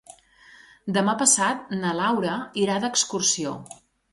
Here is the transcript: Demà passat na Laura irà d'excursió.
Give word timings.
Demà 0.95 1.13
passat 1.19 1.69
na 1.83 1.93
Laura 1.99 2.39
irà 2.63 2.79
d'excursió. 2.87 3.57